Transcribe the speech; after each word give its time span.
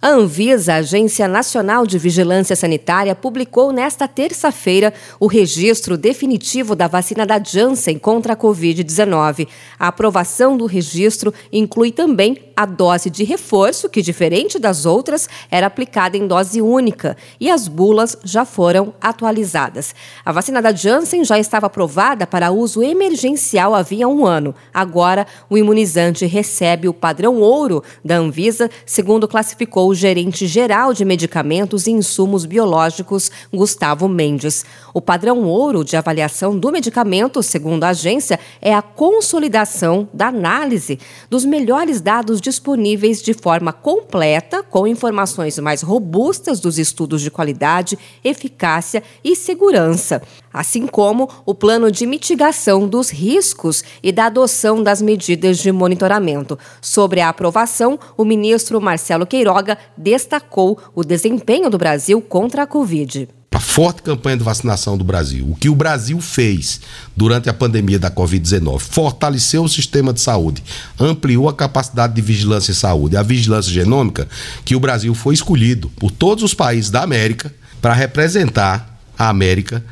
A 0.00 0.10
Anvisa, 0.10 0.74
Agência 0.74 1.26
Nacional 1.26 1.84
de 1.84 1.98
Vigilância 1.98 2.54
Sanitária, 2.54 3.16
publicou 3.16 3.72
nesta 3.72 4.06
terça-feira 4.06 4.94
o 5.18 5.26
registro 5.26 5.98
definitivo 5.98 6.76
da 6.76 6.86
vacina 6.86 7.26
da 7.26 7.42
Janssen 7.42 7.98
contra 7.98 8.34
a 8.34 8.36
Covid-19. 8.36 9.48
A 9.76 9.88
aprovação 9.88 10.56
do 10.56 10.66
registro 10.66 11.34
inclui 11.52 11.90
também 11.90 12.38
a 12.56 12.64
dose 12.64 13.10
de 13.10 13.24
reforço, 13.24 13.88
que, 13.88 14.00
diferente 14.00 14.56
das 14.58 14.86
outras, 14.86 15.28
era 15.50 15.66
aplicada 15.66 16.16
em 16.16 16.28
dose 16.28 16.62
única, 16.62 17.16
e 17.40 17.50
as 17.50 17.66
bulas 17.66 18.16
já 18.22 18.44
foram 18.44 18.94
atualizadas. 19.00 19.94
A 20.24 20.30
vacina 20.30 20.62
da 20.62 20.72
Janssen 20.72 21.24
já 21.24 21.40
estava 21.40 21.66
aprovada 21.66 22.24
para 22.24 22.52
uso 22.52 22.84
emergencial 22.84 23.74
havia 23.74 24.06
um 24.06 24.24
ano. 24.24 24.54
Agora, 24.72 25.26
o 25.50 25.58
imunizante 25.58 26.24
recebe 26.24 26.88
o 26.88 26.94
padrão 26.94 27.40
ouro 27.40 27.82
da 28.04 28.16
Anvisa, 28.16 28.70
segundo 28.86 29.26
classificou 29.26 29.87
o 29.88 29.94
gerente 29.94 30.46
geral 30.46 30.92
de 30.92 31.02
medicamentos 31.02 31.86
e 31.86 31.90
insumos 31.90 32.44
biológicos, 32.44 33.30
Gustavo 33.50 34.06
Mendes. 34.06 34.62
O 34.92 35.00
padrão 35.00 35.44
ouro 35.44 35.82
de 35.82 35.96
avaliação 35.96 36.58
do 36.58 36.70
medicamento, 36.70 37.42
segundo 37.42 37.84
a 37.84 37.88
agência, 37.88 38.38
é 38.60 38.74
a 38.74 38.82
consolidação 38.82 40.06
da 40.12 40.26
análise 40.26 40.98
dos 41.30 41.46
melhores 41.46 42.02
dados 42.02 42.38
disponíveis 42.38 43.22
de 43.22 43.32
forma 43.32 43.72
completa, 43.72 44.62
com 44.62 44.86
informações 44.86 45.58
mais 45.58 45.80
robustas 45.80 46.60
dos 46.60 46.78
estudos 46.78 47.22
de 47.22 47.30
qualidade, 47.30 47.98
eficácia 48.22 49.02
e 49.24 49.34
segurança, 49.34 50.20
assim 50.58 50.88
como 50.88 51.30
o 51.46 51.54
plano 51.54 51.88
de 51.88 52.04
mitigação 52.04 52.88
dos 52.88 53.10
riscos 53.10 53.84
e 54.02 54.10
da 54.10 54.26
adoção 54.26 54.82
das 54.82 55.00
medidas 55.00 55.58
de 55.58 55.70
monitoramento. 55.70 56.58
Sobre 56.82 57.20
a 57.20 57.28
aprovação, 57.28 57.96
o 58.16 58.24
ministro 58.24 58.80
Marcelo 58.80 59.24
Queiroga 59.24 59.78
destacou 59.96 60.76
o 60.96 61.04
desempenho 61.04 61.70
do 61.70 61.78
Brasil 61.78 62.20
contra 62.20 62.64
a 62.64 62.66
Covid. 62.66 63.28
A 63.52 63.60
forte 63.60 64.02
campanha 64.02 64.36
de 64.36 64.42
vacinação 64.42 64.98
do 64.98 65.04
Brasil, 65.04 65.48
o 65.48 65.54
que 65.54 65.68
o 65.68 65.76
Brasil 65.76 66.20
fez 66.20 66.80
durante 67.16 67.48
a 67.48 67.54
pandemia 67.54 67.98
da 67.98 68.10
Covid-19, 68.10 68.80
fortaleceu 68.80 69.62
o 69.62 69.68
sistema 69.68 70.12
de 70.12 70.20
saúde, 70.20 70.62
ampliou 70.98 71.48
a 71.48 71.54
capacidade 71.54 72.14
de 72.14 72.20
vigilância 72.20 72.72
em 72.72 72.74
saúde, 72.74 73.16
a 73.16 73.22
vigilância 73.22 73.72
genômica, 73.72 74.26
que 74.64 74.74
o 74.74 74.80
Brasil 74.80 75.14
foi 75.14 75.34
escolhido 75.34 75.88
por 75.90 76.10
todos 76.10 76.42
os 76.42 76.52
países 76.52 76.90
da 76.90 77.02
América 77.02 77.54
para 77.80 77.94
representar 77.94 78.98
a 79.16 79.28
América 79.28 79.84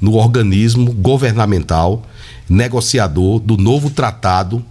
no 0.00 0.12
organismo 0.12 0.92
governamental 0.92 2.02
negociador 2.48 3.40
do 3.40 3.56
novo 3.56 3.90
tratado 3.90 4.62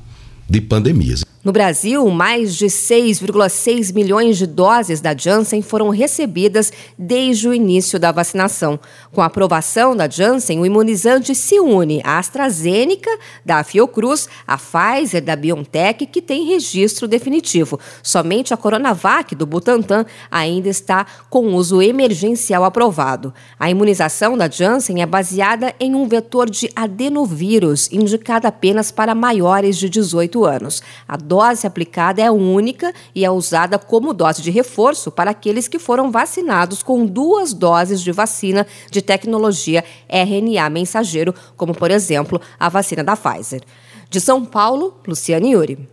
de 0.49 0.61
pandemias. 0.61 1.23
No 1.43 1.51
Brasil, 1.51 2.09
mais 2.09 2.55
de 2.55 2.67
6,6 2.67 3.93
milhões 3.93 4.37
de 4.37 4.47
doses 4.47 5.01
da 5.01 5.13
Janssen 5.13 5.61
foram 5.61 5.89
recebidas 5.89 6.71
desde 6.97 7.49
o 7.49 7.53
início 7.53 7.99
da 7.99 8.13
vacinação. 8.13 8.79
Com 9.11 9.21
a 9.21 9.25
aprovação 9.25 9.93
da 9.93 10.09
Janssen, 10.09 10.61
o 10.61 10.65
imunizante 10.65 11.35
se 11.35 11.59
une 11.59 12.01
à 12.05 12.17
AstraZeneca, 12.17 13.11
da 13.45 13.61
Fiocruz, 13.61 14.29
à 14.47 14.57
Pfizer, 14.57 15.21
da 15.21 15.35
BioNTech, 15.35 16.05
que 16.05 16.21
tem 16.21 16.47
registro 16.47 17.09
definitivo. 17.09 17.77
Somente 18.01 18.53
a 18.53 18.57
Coronavac, 18.57 19.35
do 19.35 19.45
Butantan, 19.45 20.05
ainda 20.31 20.69
está 20.69 21.05
com 21.29 21.55
uso 21.55 21.81
emergencial 21.81 22.63
aprovado. 22.63 23.33
A 23.59 23.69
imunização 23.69 24.37
da 24.37 24.49
Janssen 24.49 25.01
é 25.01 25.05
baseada 25.05 25.75
em 25.77 25.93
um 25.93 26.07
vetor 26.07 26.49
de 26.49 26.69
adenovírus, 26.73 27.91
indicado 27.91 28.47
apenas 28.47 28.93
para 28.93 29.13
maiores 29.13 29.75
de 29.75 29.89
18 29.89 30.45
anos. 30.45 30.81
A 31.05 31.17
dose 31.33 31.65
aplicada 31.65 32.21
é 32.21 32.29
única 32.29 32.93
e 33.15 33.25
é 33.25 33.31
usada 33.31 33.79
como 33.79 34.13
dose 34.13 34.39
de 34.39 34.51
reforço 34.51 35.09
para 35.09 35.31
aqueles 35.31 35.67
que 35.67 35.79
foram 35.79 36.11
vacinados 36.11 36.83
com 36.83 37.07
duas 37.07 37.55
doses 37.55 38.03
de 38.03 38.11
vacina 38.11 38.67
de 38.91 39.01
tecnologia 39.01 39.83
RNA 40.07 40.69
mensageiro, 40.69 41.33
como 41.57 41.73
por 41.73 41.89
exemplo 41.89 42.39
a 42.59 42.69
vacina 42.69 43.03
da 43.03 43.17
Pfizer. 43.17 43.63
De 44.11 44.21
São 44.21 44.45
Paulo, 44.45 44.93
Luciane 45.07 45.53
Yuri. 45.53 45.89